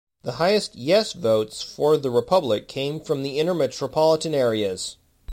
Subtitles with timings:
[0.23, 4.97] The highest "Yes" votes for the republic came from the inner metropolitan areas.